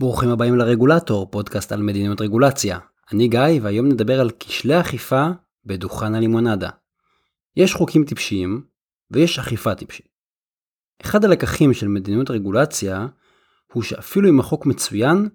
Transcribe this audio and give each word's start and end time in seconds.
ברוכים 0.00 0.28
הבאים 0.28 0.56
לרגולטור, 0.56 1.30
פודקאסט 1.30 1.72
על 1.72 1.82
מדיניות 1.82 2.20
רגולציה. 2.20 2.78
אני 3.12 3.28
גיא, 3.28 3.60
והיום 3.62 3.88
נדבר 3.88 4.20
על 4.20 4.30
כשלי 4.40 4.80
אכיפה 4.80 5.26
בדוכן 5.64 6.14
הלימונדה. 6.14 6.70
יש 7.56 7.74
חוקים 7.74 8.04
טיפשיים, 8.04 8.62
ויש 9.10 9.38
אכיפה 9.38 9.74
טיפשית. 9.74 10.08
אחד 11.02 11.24
הלקחים 11.24 11.74
של 11.74 11.88
מדיניות 11.88 12.30
רגולציה, 12.30 13.06
הוא 13.72 13.82
שאפילו 13.82 14.28
אם 14.28 14.40
החוק 14.40 14.66
מצוין, 14.66 15.28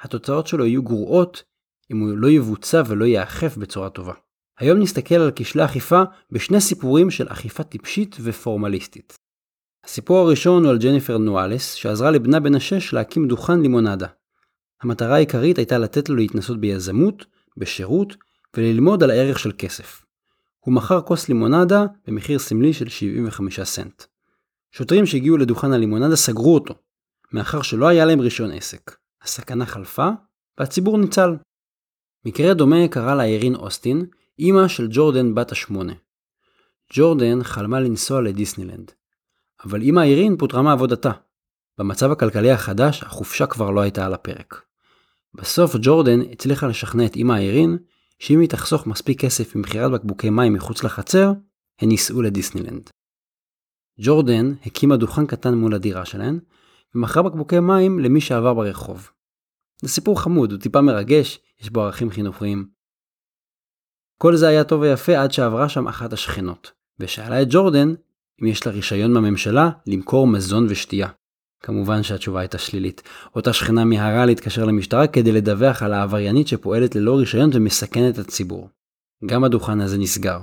התוצאות 0.00 0.46
שלו 0.46 0.66
יהיו 0.66 0.82
גרועות 0.82 1.42
אם 1.90 2.00
הוא 2.00 2.18
לא 2.18 2.28
יבוצע 2.28 2.82
ולא 2.86 3.04
ייאכף 3.04 3.56
בצורה 3.56 3.90
טובה. 3.90 4.14
היום 4.58 4.78
נסתכל 4.78 5.14
על 5.14 5.30
כשלי 5.36 5.64
אכיפה 5.64 6.02
בשני 6.30 6.60
סיפורים 6.60 7.10
של 7.10 7.26
אכיפה 7.28 7.62
טיפשית 7.62 8.16
ופורמליסטית. 8.22 9.27
הסיפור 9.84 10.18
הראשון 10.18 10.64
הוא 10.64 10.70
על 10.70 10.78
ג'ניפר 10.78 11.18
נואלס, 11.18 11.74
שעזרה 11.74 12.10
לבנה 12.10 12.40
בן 12.40 12.54
השש 12.54 12.92
להקים 12.92 13.28
דוכן 13.28 13.60
לימונדה. 13.60 14.06
המטרה 14.82 15.14
העיקרית 15.14 15.58
הייתה 15.58 15.78
לתת 15.78 16.08
לו 16.08 16.16
להתנסות 16.16 16.60
ביזמות, 16.60 17.26
בשירות, 17.56 18.16
וללמוד 18.56 19.02
על 19.02 19.10
הערך 19.10 19.38
של 19.38 19.52
כסף. 19.58 20.04
הוא 20.60 20.74
מכר 20.74 21.00
כוס 21.00 21.28
לימונדה 21.28 21.84
במחיר 22.06 22.38
סמלי 22.38 22.72
של 22.72 22.88
75 22.88 23.60
סנט. 23.60 24.02
שוטרים 24.72 25.06
שהגיעו 25.06 25.36
לדוכן 25.36 25.72
הלימונדה 25.72 26.16
סגרו 26.16 26.54
אותו, 26.54 26.74
מאחר 27.32 27.62
שלא 27.62 27.88
היה 27.88 28.04
להם 28.04 28.20
רישיון 28.20 28.50
עסק. 28.50 28.96
הסכנה 29.22 29.66
חלפה, 29.66 30.08
והציבור 30.58 30.98
ניצל. 30.98 31.30
מקרה 32.24 32.54
דומה 32.54 32.88
קרה 32.88 33.14
לאיירין 33.14 33.54
אוסטין, 33.54 34.06
אימא 34.38 34.68
של 34.68 34.88
ג'ורדן 34.90 35.34
בת 35.34 35.52
השמונה. 35.52 35.92
ג'ורדן 36.92 37.42
חלמה 37.42 37.80
לנסוע 37.80 38.20
לדיסנילנד. 38.20 38.92
אבל 39.64 39.82
אמא 39.82 40.00
אירין 40.00 40.36
פוטרה 40.36 40.62
מעבודתה. 40.62 41.10
במצב 41.78 42.10
הכלכלי 42.12 42.50
החדש, 42.50 43.02
החופשה 43.02 43.46
כבר 43.46 43.70
לא 43.70 43.80
הייתה 43.80 44.06
על 44.06 44.14
הפרק. 44.14 44.62
בסוף 45.34 45.76
ג'ורדן 45.80 46.20
הצליחה 46.32 46.66
לשכנע 46.66 47.06
את 47.06 47.16
אמא 47.16 47.32
אירין 47.32 47.78
שאם 48.18 48.40
היא 48.40 48.48
תחסוך 48.48 48.86
מספיק 48.86 49.20
כסף 49.20 49.56
ממכירת 49.56 49.90
בקבוקי 49.90 50.30
מים 50.30 50.52
מחוץ 50.52 50.84
לחצר, 50.84 51.32
הן 51.80 51.90
ייסעו 51.90 52.22
לדיסנילנד. 52.22 52.90
ג'ורדן 54.00 54.54
הקימה 54.66 54.96
דוכן 54.96 55.26
קטן 55.26 55.54
מול 55.54 55.74
הדירה 55.74 56.04
שלהן, 56.04 56.38
ומכרה 56.94 57.22
בקבוקי 57.22 57.60
מים 57.60 57.98
למי 57.98 58.20
שעבר 58.20 58.54
ברחוב. 58.54 59.10
זה 59.82 59.88
סיפור 59.88 60.20
חמוד, 60.20 60.52
הוא 60.52 60.60
טיפה 60.60 60.80
מרגש, 60.80 61.40
יש 61.60 61.70
בו 61.70 61.82
ערכים 61.82 62.10
חינוכיים. 62.10 62.68
כל 64.18 64.36
זה 64.36 64.48
היה 64.48 64.64
טוב 64.64 64.80
ויפה 64.80 65.18
עד 65.18 65.32
שעברה 65.32 65.68
שם 65.68 65.88
אחת 65.88 66.12
השכנות, 66.12 66.72
ושאלה 67.00 67.42
את 67.42 67.46
ג'ורדן 67.50 67.94
אם 68.42 68.46
יש 68.46 68.66
לה 68.66 68.72
רישיון 68.72 69.12
מהממשלה 69.12 69.70
למכור 69.86 70.26
מזון 70.26 70.66
ושתייה. 70.68 71.08
כמובן 71.62 72.02
שהתשובה 72.02 72.40
הייתה 72.40 72.58
שלילית. 72.58 73.02
אותה 73.36 73.52
שכנה 73.52 73.84
מיהרה 73.84 74.26
להתקשר 74.26 74.64
למשטרה 74.64 75.06
כדי 75.06 75.32
לדווח 75.32 75.82
על 75.82 75.92
העבריינית 75.92 76.48
שפועלת 76.48 76.96
ללא 76.96 77.16
רישיון 77.16 77.50
ומסכנת 77.52 78.14
את 78.14 78.18
הציבור. 78.18 78.68
גם 79.26 79.44
הדוכן 79.44 79.80
הזה 79.80 79.98
נסגר. 79.98 80.38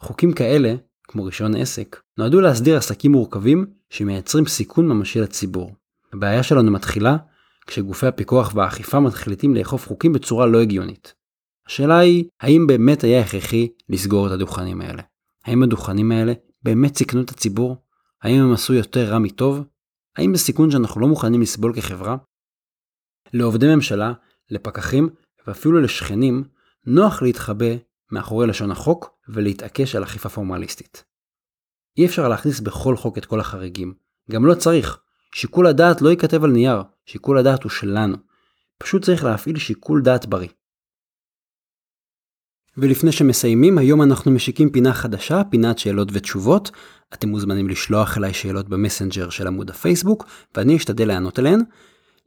חוקים 0.00 0.32
כאלה, 0.32 0.74
כמו 1.02 1.24
רישיון 1.24 1.56
עסק, 1.56 2.00
נועדו 2.18 2.40
להסדיר 2.40 2.76
עסקים 2.76 3.12
מורכבים 3.12 3.66
שמייצרים 3.90 4.46
סיכון 4.46 4.88
ממשי 4.88 5.20
לציבור. 5.20 5.72
הבעיה 6.12 6.42
שלנו 6.42 6.72
מתחילה 6.72 7.16
כשגופי 7.66 8.06
הפיקוח 8.06 8.52
והאכיפה 8.54 9.00
מתחילים 9.00 9.54
לאכוף 9.54 9.86
חוקים 9.86 10.12
בצורה 10.12 10.46
לא 10.46 10.60
הגיונית. 10.60 11.14
השאלה 11.66 11.98
היא, 11.98 12.24
האם 12.40 12.66
באמת 12.66 13.04
היה 13.04 13.20
הכרחי 13.20 13.68
לסגור 13.88 14.26
את 14.26 14.32
הדוכנים 14.32 14.80
האלה? 14.80 15.02
האם 15.44 15.62
הדוכנים 15.62 16.12
האלה 16.12 16.32
באמת 16.64 16.96
סיכנו 16.96 17.22
את 17.22 17.30
הציבור? 17.30 17.76
האם 18.22 18.42
הם 18.42 18.52
עשו 18.52 18.74
יותר 18.74 19.10
רע 19.10 19.18
מטוב? 19.18 19.64
האם 20.16 20.34
זה 20.34 20.42
סיכון 20.42 20.70
שאנחנו 20.70 21.00
לא 21.00 21.06
מוכנים 21.06 21.42
לסבול 21.42 21.76
כחברה? 21.76 22.16
לעובדי 23.32 23.74
ממשלה, 23.74 24.12
לפקחים 24.50 25.08
ואפילו 25.46 25.80
לשכנים, 25.80 26.44
נוח 26.86 27.22
להתחבא 27.22 27.66
מאחורי 28.12 28.46
לשון 28.46 28.70
החוק 28.70 29.10
ולהתעקש 29.28 29.94
על 29.94 30.02
אכיפה 30.02 30.28
פורמליסטית. 30.28 31.04
אי 31.98 32.06
אפשר 32.06 32.28
להכניס 32.28 32.60
בכל 32.60 32.96
חוק 32.96 33.18
את 33.18 33.26
כל 33.26 33.40
החריגים. 33.40 33.94
גם 34.30 34.46
לא 34.46 34.54
צריך. 34.54 34.98
שיקול 35.34 35.66
הדעת 35.66 36.02
לא 36.02 36.08
ייכתב 36.08 36.44
על 36.44 36.50
נייר, 36.50 36.82
שיקול 37.06 37.38
הדעת 37.38 37.62
הוא 37.62 37.70
שלנו. 37.70 38.16
פשוט 38.78 39.04
צריך 39.04 39.24
להפעיל 39.24 39.58
שיקול 39.58 40.02
דעת 40.02 40.26
בריא. 40.26 40.48
ולפני 42.78 43.12
שמסיימים, 43.12 43.78
היום 43.78 44.02
אנחנו 44.02 44.30
משיקים 44.30 44.70
פינה 44.70 44.92
חדשה, 44.92 45.42
פינת 45.50 45.78
שאלות 45.78 46.08
ותשובות. 46.12 46.70
אתם 47.14 47.28
מוזמנים 47.28 47.68
לשלוח 47.68 48.18
אליי 48.18 48.34
שאלות 48.34 48.68
במסנג'ר 48.68 49.30
של 49.30 49.46
עמוד 49.46 49.70
הפייסבוק, 49.70 50.26
ואני 50.56 50.76
אשתדל 50.76 51.08
לענות 51.08 51.38
עליהן. 51.38 51.60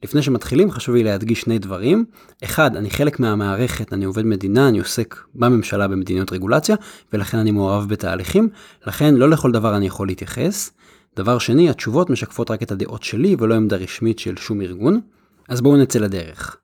לפני 0.03 0.21
שמתחילים 0.21 0.71
חשוב 0.71 0.95
לי 0.95 1.03
להדגיש 1.03 1.41
שני 1.41 1.59
דברים. 1.59 2.05
אחד, 2.43 2.75
אני 2.75 2.89
חלק 2.89 3.19
מהמערכת, 3.19 3.93
אני 3.93 4.05
עובד 4.05 4.25
מדינה, 4.25 4.67
אני 4.69 4.79
עוסק 4.79 5.15
בממשלה 5.35 5.87
במדיניות 5.87 6.33
רגולציה, 6.33 6.75
ולכן 7.13 7.37
אני 7.37 7.51
מעורב 7.51 7.89
בתהליכים, 7.89 8.49
לכן 8.87 9.15
לא 9.15 9.29
לכל 9.29 9.51
דבר 9.51 9.77
אני 9.77 9.87
יכול 9.87 10.07
להתייחס. 10.07 10.71
דבר 11.15 11.39
שני, 11.39 11.69
התשובות 11.69 12.09
משקפות 12.09 12.51
רק 12.51 12.63
את 12.63 12.71
הדעות 12.71 13.03
שלי 13.03 13.35
ולא 13.39 13.55
עמדה 13.55 13.75
רשמית 13.75 14.19
של 14.19 14.37
שום 14.37 14.61
ארגון. 14.61 14.99
אז 15.49 15.61
בואו 15.61 15.77
נצא 15.77 15.99
לדרך. 15.99 16.57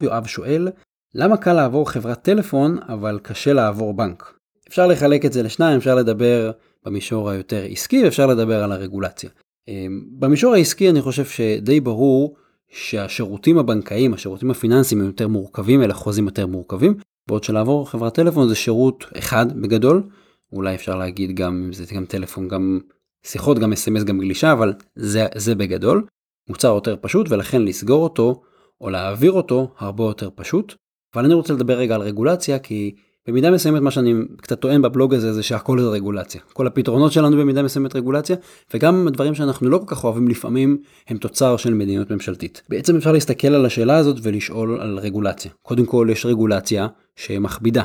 יואב 0.00 0.26
שואל, 0.26 0.68
למה 1.14 1.36
קל 1.36 1.52
לעבור 1.52 1.90
חברת 1.90 2.22
טלפון, 2.22 2.78
אבל 2.88 3.18
קשה 3.22 3.52
לעבור 3.52 3.94
בנק? 3.94 4.34
אפשר 4.68 4.86
לחלק 4.86 5.24
את 5.24 5.32
זה 5.32 5.42
לשניים, 5.42 5.76
אפשר 5.76 5.94
לדבר 5.94 6.50
במישור 6.84 7.30
היותר 7.30 7.64
עסקי 7.70 8.04
ואפשר 8.04 8.26
לדבר 8.26 8.64
על 8.64 8.72
הרגולציה. 8.72 9.30
אמ, 9.68 10.04
במישור 10.18 10.54
העסקי 10.54 10.90
אני 10.90 11.02
חושב 11.02 11.24
שדי 11.24 11.80
ברור 11.80 12.36
שהשירותים 12.68 13.58
הבנקאיים, 13.58 14.14
השירותים 14.14 14.50
הפיננסיים 14.50 15.00
הם 15.00 15.06
יותר 15.06 15.28
מורכבים, 15.28 15.82
אלה 15.82 15.94
חוזים 15.94 16.26
יותר 16.26 16.46
מורכבים, 16.46 16.94
בעוד 17.28 17.44
שלעבור 17.44 17.90
חברת 17.90 18.14
טלפון 18.14 18.48
זה 18.48 18.54
שירות 18.54 19.04
אחד 19.18 19.60
בגדול, 19.60 20.02
אולי 20.52 20.74
אפשר 20.74 20.96
להגיד 20.96 21.36
גם 21.36 21.62
אם 21.66 21.72
זה 21.72 21.94
גם 21.94 22.04
טלפון, 22.04 22.48
גם 22.48 22.80
שיחות, 23.26 23.58
גם 23.58 23.72
אס.אם.אס, 23.72 24.04
גם 24.04 24.18
גלישה, 24.18 24.52
אבל 24.52 24.74
זה, 24.96 25.26
זה 25.34 25.54
בגדול. 25.54 26.06
מוצר 26.48 26.68
יותר 26.68 26.96
פשוט 27.00 27.26
ולכן 27.30 27.62
לסגור 27.62 28.02
אותו 28.02 28.42
או 28.80 28.90
להעביר 28.90 29.32
אותו 29.32 29.74
הרבה 29.78 30.04
יותר 30.04 30.28
פשוט. 30.34 30.74
אבל 31.14 31.24
אני 31.24 31.34
רוצה 31.34 31.52
לדבר 31.52 31.78
רגע 31.78 31.94
על 31.94 32.00
רגולציה 32.00 32.58
כי 32.58 32.94
במידה 33.28 33.50
מסוימת 33.50 33.82
מה 33.82 33.90
שאני 33.90 34.14
קצת 34.36 34.60
טוען 34.60 34.82
בבלוג 34.82 35.14
הזה 35.14 35.32
זה 35.32 35.42
שהכל 35.42 35.80
זה 35.80 35.88
רגולציה. 35.88 36.40
כל 36.52 36.66
הפתרונות 36.66 37.12
שלנו 37.12 37.36
במידה 37.36 37.62
מסוימת 37.62 37.96
רגולציה 37.96 38.36
וגם 38.74 39.08
הדברים 39.08 39.34
שאנחנו 39.34 39.70
לא 39.70 39.78
כל 39.78 39.84
כך 39.86 40.04
אוהבים 40.04 40.28
לפעמים 40.28 40.78
הם 41.08 41.16
תוצר 41.16 41.56
של 41.56 41.74
מדיניות 41.74 42.10
ממשלתית. 42.10 42.62
בעצם 42.68 42.96
אפשר 42.96 43.12
להסתכל 43.12 43.48
על 43.48 43.66
השאלה 43.66 43.96
הזאת 43.96 44.16
ולשאול 44.22 44.80
על 44.80 44.98
רגולציה. 44.98 45.50
קודם 45.62 45.86
כל 45.86 46.08
יש 46.10 46.26
רגולציה 46.26 46.86
שמכבידה. 47.16 47.82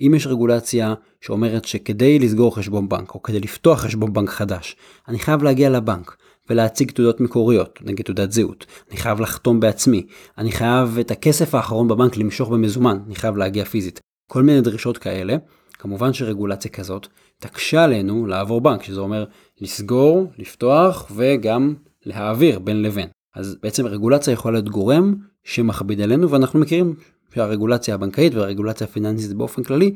אם 0.00 0.12
יש 0.16 0.26
רגולציה 0.26 0.94
שאומרת 1.20 1.64
שכדי 1.64 2.18
לסגור 2.18 2.56
חשבון 2.56 2.88
בנק 2.88 3.14
או 3.14 3.22
כדי 3.22 3.40
לפתוח 3.40 3.80
חשבון 3.80 4.12
בנק 4.12 4.30
חדש 4.30 4.76
אני 5.08 5.18
חייב 5.18 5.42
להגיע 5.42 5.70
לבנק 5.70 6.16
ולהציג 6.50 6.90
תעודות 6.90 7.20
מקוריות, 7.20 7.78
נגיד 7.82 8.06
תעודת 8.06 8.32
זהות. 8.32 8.66
אני 8.90 8.96
חייב 8.96 9.20
לחתום 9.20 9.60
בעצמי. 9.60 10.06
אני 10.38 10.52
חייב 10.52 10.98
את 10.98 11.10
הכסף 11.10 11.54
האחרון 11.54 11.88
בבנק 11.88 12.16
למשוך 12.16 12.48
במזומן. 12.48 12.98
אני 13.06 13.14
חייב 13.14 13.36
להגיע 13.36 13.64
פיזית. 13.64 14.00
כל 14.30 14.42
מיני 14.42 14.60
דרישות 14.60 14.98
כאלה. 14.98 15.36
כמובן 15.78 16.12
שרגולציה 16.12 16.70
כזאת 16.70 17.06
תקשה 17.40 17.84
עלינו 17.84 18.26
לעבור 18.26 18.60
בנק, 18.60 18.82
שזה 18.82 19.00
אומר 19.00 19.24
לסגור, 19.60 20.30
לפתוח 20.38 21.10
וגם 21.16 21.74
להעביר 22.06 22.58
בין 22.58 22.82
לבין. 22.82 23.08
אז 23.34 23.56
בעצם 23.62 23.86
רגולציה 23.86 24.32
יכולה 24.32 24.52
להיות 24.52 24.68
גורם 24.68 25.14
שמכביד 25.44 26.00
עלינו 26.00 26.30
ואנחנו 26.30 26.60
מכירים 26.60 26.94
שהרגולציה 27.34 27.94
הבנקאית 27.94 28.34
והרגולציה 28.34 28.86
הפיננסית 28.86 29.32
באופן 29.32 29.62
כללי 29.62 29.92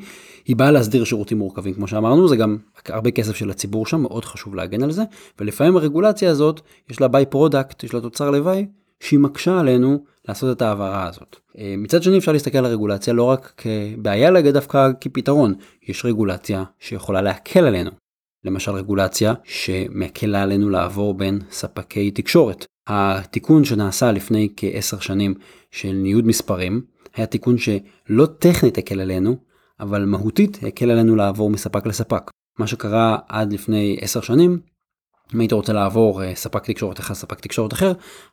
היא 0.47 0.57
באה 0.57 0.71
להסדיר 0.71 1.05
שירותים 1.05 1.39
מורכבים 1.39 1.75
כמו 1.75 1.89
שאמרנו 1.89 2.29
זה 2.29 2.37
גם 2.37 2.57
הרבה 2.89 3.11
כסף 3.11 3.37
של 3.37 3.51
הציבור 3.51 3.87
שם 3.87 4.01
מאוד 4.01 4.25
חשוב 4.25 4.55
להגן 4.55 4.83
על 4.83 4.91
זה 4.91 5.03
ולפעמים 5.41 5.77
הרגולציה 5.77 6.31
הזאת 6.31 6.61
יש 6.91 7.01
לה 7.01 7.09
by-product 7.09 7.85
יש 7.85 7.95
לה 7.95 8.01
תוצר 8.01 8.31
לוואי 8.31 8.67
שהיא 9.01 9.21
מקשה 9.21 9.61
עלינו 9.61 10.05
לעשות 10.29 10.57
את 10.57 10.63
ההעברה 10.63 11.09
הזאת. 11.09 11.37
אה, 11.59 11.75
מצד 11.79 12.03
שני 12.03 12.19
אפשר 12.19 12.33
להסתכל 12.33 12.59
על 12.59 12.65
הרגולציה 12.65 13.13
לא 13.13 13.25
רק 13.25 13.53
כבעיה 13.57 14.29
אלא 14.29 14.51
דווקא 14.51 14.91
כפתרון 15.01 15.55
יש 15.89 16.05
רגולציה 16.05 16.65
שיכולה 16.79 17.23
להקל 17.23 17.65
עלינו. 17.65 17.91
למשל 18.45 18.73
רגולציה 18.73 19.35
שמקלה 19.45 20.43
עלינו 20.43 20.71
לעבור 20.71 21.15
בין 21.15 21.39
ספקי 21.51 22.11
תקשורת. 22.11 22.67
התיקון 22.87 23.65
שנעשה 23.65 24.13
לפני 24.13 24.49
כעשר 24.57 24.99
שנים 24.99 25.35
של 25.71 25.93
ניוד 25.93 26.27
מספרים 26.27 26.83
היה 27.15 27.27
תיקון 27.27 27.57
שלא 27.59 28.27
טכנית 28.39 28.79
הקל 28.79 29.01
עלינו, 29.01 29.37
אבל 29.81 30.05
מהותית 30.05 30.59
הקל 30.67 30.91
עלינו 30.91 31.17
לעבור 31.17 31.51
מספק 31.51 31.87
לספק. 31.87 32.31
מה 32.59 32.67
שקרה 32.67 33.19
עד 33.29 33.53
לפני 33.53 33.99
10 34.01 34.21
שנים, 34.21 34.59
אם 35.35 35.41
היית 35.41 35.53
רוצה 35.53 35.73
לעבור 35.73 36.23
אה, 36.23 36.35
ספק 36.35 36.65
תקשורת 36.65 37.01
אחד 37.01 37.15
לספק 37.15 37.41
תקשורת 37.41 37.73
אחר, 37.73 37.93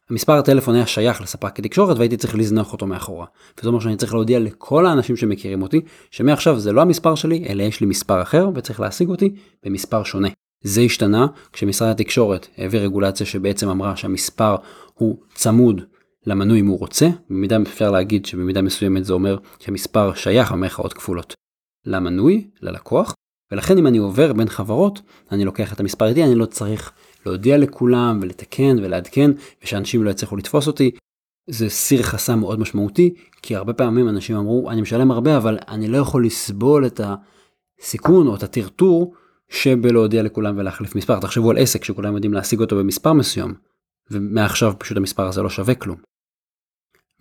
המספר 0.10 0.34
הטלפון 0.34 0.76
היה 0.76 0.86
שייך 0.86 1.22
לספק 1.22 1.60
תקשורת 1.60 1.98
והייתי 1.98 2.18
צריך 2.18 2.36
לזנוח 2.36 2.74
אותו 2.74 2.88
מאחורה. 2.88 3.26
וזה 3.60 3.70
אומר 3.70 3.80
שאני 3.80 3.98
צריך 3.98 4.14
להודיע 4.14 4.40
לכל 4.40 4.86
האנשים 4.86 5.16
שמכירים 5.16 5.62
אותי, 5.62 5.82
שמעכשיו 6.12 6.60
זה 6.60 6.72
לא 6.72 6.82
המספר 6.82 7.16
שלי, 7.16 7.46
אלא 7.50 7.64
יש 7.64 7.82
לי 7.82 7.88
מספר 7.88 8.22
אחר 8.22 8.50
וצריך 8.56 8.80
להשיג 8.80 9.10
אותי 9.10 9.36
במספר 9.66 10.04
שונה. 10.04 10.28
זה 10.64 10.82
השתנה 10.82 11.28
כשמשרד 11.54 11.90
התקשורת 11.90 12.48
העביר 12.58 12.84
רגולציה 12.84 13.26
שבעצם 13.26 13.70
אמרה 13.70 13.96
שהמספר 13.96 14.56
הוא 14.94 15.18
צמוד 15.36 15.82
למנוי 16.28 16.60
אם 16.60 16.68
הוא 16.68 16.80
רוצה, 16.80 17.10
במידה 17.30 17.58
אפשר 17.62 17.92
להגיד 17.92 18.26
שבמידה 18.26 18.62
מסוימת 18.62 19.06
זה 19.06 19.14
אומר 19.14 19.38
שהמספר 19.60 20.14
שייך 20.14 20.52
במרכאות 20.52 20.94
כפולות 20.94 21.34
למנוי, 21.86 22.48
ללקוח, 22.62 23.14
ולכן 23.52 23.78
אם 23.78 23.88
אני 23.88 23.98
עובר 23.98 24.34
בין 24.34 24.50
חברות, 24.50 25.02
אני 25.32 25.46
לוקח 25.46 25.74
את 25.74 25.80
המספר 25.80 26.08
איתי, 26.08 26.24
אני 26.24 26.36
לא 26.36 26.46
צריך 26.46 26.92
להודיע 27.26 27.58
לכולם 27.58 28.20
ולתקן 28.22 28.78
ולעדכן, 28.82 29.32
ושאנשים 29.64 30.04
לא 30.04 30.10
יצליחו 30.10 30.38
לתפוס 30.38 30.68
אותי. 30.68 30.92
זה 31.50 31.70
סיר 31.70 32.04
חסם 32.04 32.40
מאוד 32.40 32.60
משמעותי, 32.60 33.14
כי 33.42 33.56
הרבה 33.56 33.74
פעמים 33.74 34.10
אנשים 34.10 34.36
אמרו, 34.36 34.72
אני 34.72 34.82
משלם 34.82 35.12
הרבה, 35.12 35.38
אבל 35.38 35.58
אני 35.68 35.88
לא 35.88 35.98
יכול 35.98 36.26
לסבול 36.26 36.86
את 36.86 37.02
הסיכון 37.04 38.28
או 38.28 38.36
את 38.36 38.44
הטרטור 38.44 39.14
שבלהודיע 39.50 40.24
לכולם 40.24 40.58
ולהחליף 40.58 40.96
מספר. 40.96 41.20
תחשבו 41.20 41.52
על 41.52 41.58
עסק 41.58 41.84
שכולם 41.84 42.14
יודעים 42.14 42.34
להשיג 42.34 42.60
אותו 42.60 42.76
במספר 42.76 43.14
מסוים, 43.14 43.54
ומעכשיו 44.12 44.74
פשוט 44.78 44.98
המספר 44.98 45.28
הזה 45.28 45.42
לא 45.42 45.50
שווה 45.50 45.76
כלום. 45.76 46.07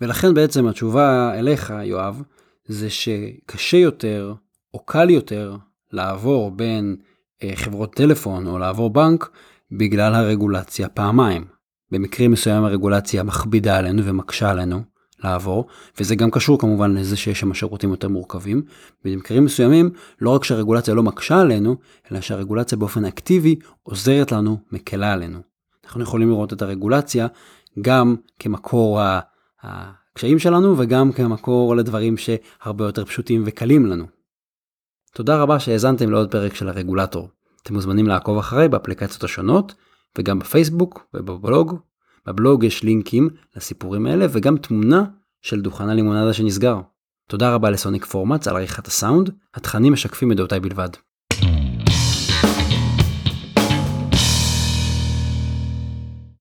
ולכן 0.01 0.35
בעצם 0.35 0.67
התשובה 0.67 1.35
אליך, 1.39 1.75
יואב, 1.83 2.23
זה 2.67 2.91
שקשה 2.91 3.77
יותר 3.77 4.35
או 4.75 4.85
קל 4.85 5.11
יותר 5.11 5.57
לעבור 5.93 6.51
בין 6.51 6.97
אה, 7.43 7.53
חברות 7.55 7.95
טלפון 7.95 8.47
או 8.47 8.59
לעבור 8.59 8.91
בנק 8.91 9.31
בגלל 9.73 10.15
הרגולציה 10.15 10.89
פעמיים. 10.89 11.45
במקרים 11.91 12.31
מסוים 12.31 12.65
הרגולציה 12.65 13.23
מכבידה 13.23 13.79
עלינו 13.79 14.05
ומקשה 14.05 14.51
עלינו 14.51 14.81
לעבור, 15.25 15.67
וזה 16.01 16.15
גם 16.15 16.31
קשור 16.31 16.59
כמובן 16.59 16.95
לזה 16.95 17.17
שיש 17.17 17.41
שם 17.41 17.55
שירותים 17.55 17.91
יותר 17.91 18.09
מורכבים. 18.09 18.63
במקרים 19.05 19.45
מסוימים 19.45 19.91
לא 20.21 20.31
רק 20.31 20.45
שהרגולציה 20.45 20.95
לא 20.95 21.03
מקשה 21.03 21.41
עלינו, 21.41 21.77
אלא 22.13 22.21
שהרגולציה 22.21 22.79
באופן 22.79 23.05
אקטיבי 23.05 23.57
עוזרת 23.83 24.33
לנו, 24.33 24.59
מקלה 24.73 25.13
עלינו. 25.13 25.39
אנחנו 25.85 26.03
יכולים 26.03 26.29
לראות 26.29 26.53
את 26.53 26.63
הרגולציה 26.63 27.27
גם 27.81 28.17
כמקור 28.39 29.01
הקשיים 29.67 30.39
שלנו 30.39 30.79
וגם 30.79 31.13
כמקור 31.13 31.77
לדברים 31.77 32.15
שהרבה 32.17 32.85
יותר 32.85 33.05
פשוטים 33.05 33.43
וקלים 33.47 33.87
לנו. 33.87 34.05
תודה 35.15 35.43
רבה 35.43 35.61
שהאזנתם 35.61 36.11
לעוד 36.11 36.31
פרק 36.31 36.55
של 36.55 36.69
הרגולטור. 36.69 37.29
אתם 37.63 37.75
מוזמנים 37.75 38.07
לעקוב 38.07 38.39
אחריי 38.39 38.69
באפליקציות 38.69 39.25
השונות, 39.25 39.75
וגם 40.19 40.39
בפייסבוק 40.39 41.07
ובבלוג. 41.15 41.79
בבלוג 42.27 42.65
יש 42.65 42.83
לינקים 42.83 43.29
לסיפורים 43.57 44.07
האלה 44.07 44.27
וגם 44.31 44.57
תמונה 44.57 45.05
של 45.43 45.61
דוכן 45.61 45.89
הלימונדה 45.89 46.33
שנסגר. 46.33 46.81
תודה 47.29 47.55
רבה 47.55 47.71
לסוניק 47.71 48.05
פורמאץ 48.05 48.49
על 48.49 48.57
עריכת 48.57 48.87
הסאונד, 48.87 49.31
התכנים 49.55 49.93
משקפים 49.93 50.33
את 50.33 50.37
דעותיי 50.37 50.61
בלבד. 50.61 50.89